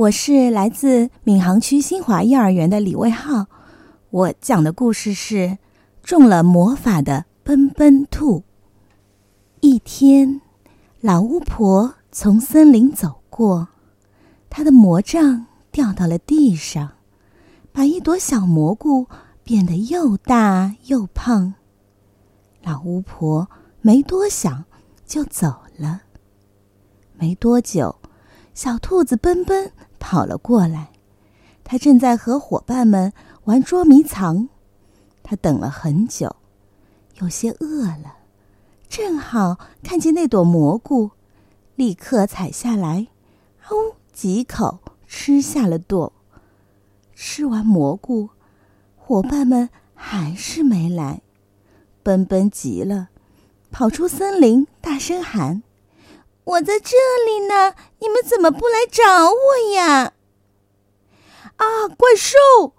[0.00, 3.48] 我是来自闵行区新华幼儿园的李卫浩，
[4.08, 5.58] 我讲的故事是
[6.02, 8.42] 中了魔法的奔奔兔。
[9.60, 10.40] 一天，
[11.02, 13.68] 老巫婆从森林走过，
[14.48, 16.92] 她的魔杖掉到了地上，
[17.70, 19.06] 把一朵小蘑菇
[19.44, 21.52] 变得又大又胖。
[22.62, 23.50] 老巫婆
[23.82, 24.64] 没多想，
[25.04, 26.00] 就走了。
[27.18, 27.94] 没多久，
[28.54, 29.70] 小兔子奔奔。
[30.00, 30.90] 跑了过来，
[31.62, 33.12] 他正在和伙伴们
[33.44, 34.48] 玩捉迷藏。
[35.22, 36.34] 他等了很久，
[37.20, 38.16] 有些饿了，
[38.88, 41.12] 正好看见那朵蘑菇，
[41.76, 43.06] 立刻采下来，
[43.68, 46.12] 哦，几口吃下了朵。
[47.14, 48.30] 吃完蘑菇，
[48.96, 51.20] 伙伴们还是没来。
[52.02, 53.10] 奔奔急了，
[53.70, 55.62] 跑出森林，大声喊。
[56.50, 60.14] 我在这里呢，你们怎么不来找我呀？
[61.56, 62.74] 啊，怪兽！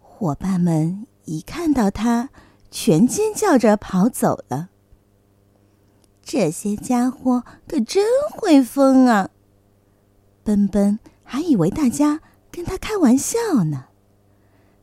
[0.00, 2.30] 伙伴们一看到他，
[2.72, 4.70] 全尖叫着跑走了。
[6.24, 9.30] 这些家伙可真会疯啊！
[10.42, 13.84] 奔奔还以为大家跟他开玩笑呢，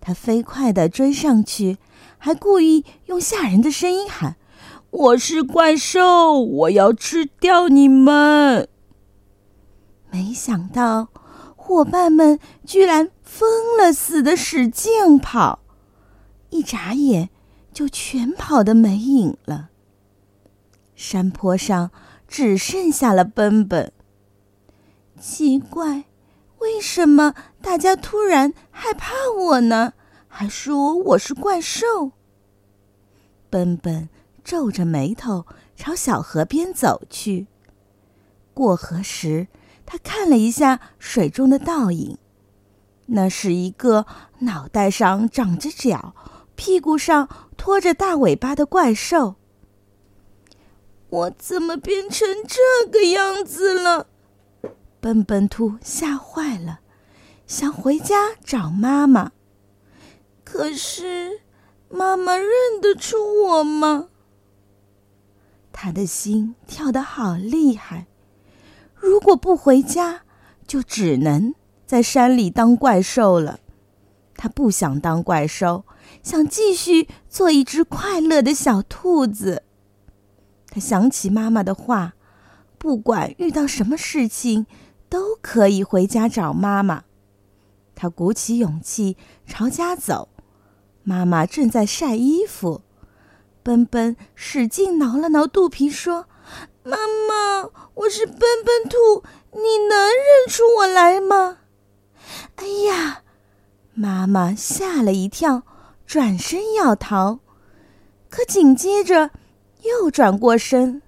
[0.00, 1.78] 他飞快的追上去，
[2.18, 4.36] 还故意用吓人的声音喊。
[4.96, 8.68] 我是怪兽，我要吃掉你们！
[10.12, 11.08] 没想到
[11.56, 15.58] 伙伴们居然疯了似的使劲跑，
[16.50, 17.30] 一眨眼
[17.72, 19.70] 就全跑得没影了。
[20.94, 21.90] 山坡上
[22.28, 23.92] 只剩下了奔奔。
[25.18, 26.04] 奇怪，
[26.58, 29.94] 为什么大家突然害怕我呢？
[30.28, 32.12] 还说我是怪兽？
[33.50, 34.08] 奔奔。
[34.44, 37.46] 皱着眉头朝小河边走去。
[38.52, 39.48] 过河时，
[39.86, 42.18] 他看了一下水中的倒影，
[43.06, 44.06] 那是一个
[44.40, 46.14] 脑袋上长着角、
[46.54, 49.34] 屁股上拖着大尾巴的怪兽。
[51.08, 54.06] 我怎么变成这个样子了？
[55.00, 56.80] 笨笨兔吓坏了，
[57.46, 59.32] 想回家找妈妈。
[60.44, 61.40] 可是，
[61.88, 62.48] 妈妈认
[62.80, 64.08] 得出我吗？
[65.84, 68.06] 他的心跳得好厉害，
[68.94, 70.22] 如果不回家，
[70.66, 73.60] 就只能在山里当怪兽了。
[74.34, 75.84] 他不想当怪兽，
[76.22, 79.64] 想继续做一只快乐的小兔子。
[80.68, 82.14] 他想起妈妈的话，
[82.78, 84.64] 不管遇到什么事情，
[85.10, 87.04] 都可以回家找妈妈。
[87.94, 90.30] 他鼓起勇气朝家走，
[91.02, 92.80] 妈妈正在晒衣服。
[93.64, 96.26] 奔奔使劲挠了挠肚皮，说
[96.84, 101.60] ：“妈妈，我是奔奔兔，你能认出我来吗？”
[102.56, 103.22] 哎呀，
[103.94, 105.62] 妈妈吓了一跳，
[106.06, 107.40] 转身要逃，
[108.28, 109.30] 可紧接着
[109.82, 111.00] 又转过身。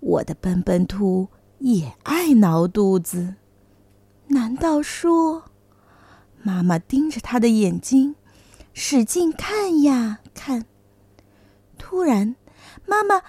[0.00, 1.28] 我的奔奔兔
[1.60, 3.36] 也爱挠肚子，
[4.26, 5.44] 难道说？
[6.42, 8.14] 妈妈盯着他的眼睛，
[8.74, 10.66] 使劲看呀看。
[11.90, 12.36] 突然，
[12.86, 13.22] 妈妈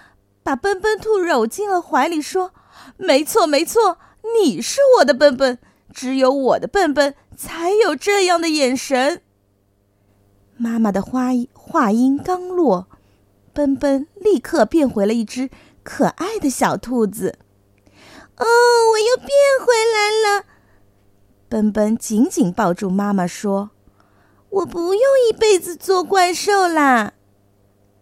[0.44, 2.54] 把奔奔兔搂进了怀里，说
[2.96, 3.98] ：“没错，没错，
[4.40, 5.58] 你是我的奔奔，
[5.92, 9.24] 只有我的奔奔才有这样的眼神。”
[10.58, 12.88] 妈妈的话话音刚落，
[13.52, 15.50] 奔奔立刻变回了一只
[15.82, 17.40] 可爱的小兔子。
[18.38, 19.28] 哦，我又变
[19.60, 20.46] 回来了！
[21.50, 23.72] 奔奔紧紧抱住妈妈，说
[24.62, 27.14] ：“我不用一辈子做怪兽啦。”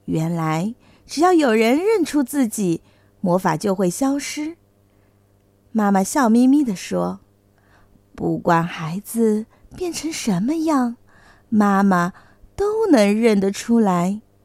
[0.10, 0.74] 原来，
[1.06, 2.82] 只要有人认出自己，
[3.22, 4.58] 魔法就会消失。
[5.72, 7.20] 妈妈笑眯眯地说
[8.16, 10.98] ：“不管孩子变成什么样，
[11.48, 12.14] 妈妈
[12.56, 14.22] 都能认得出来。”